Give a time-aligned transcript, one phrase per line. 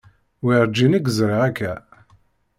[0.43, 1.73] Werǧin i k-ẓriɣ akka.